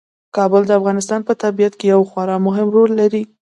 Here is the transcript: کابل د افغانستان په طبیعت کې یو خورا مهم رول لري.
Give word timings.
کابل 0.35 0.61
د 0.67 0.71
افغانستان 0.79 1.19
په 1.27 1.33
طبیعت 1.43 1.73
کې 1.79 1.85
یو 1.93 2.01
خورا 2.09 2.37
مهم 2.47 2.67
رول 2.75 2.91
لري. 3.01 3.23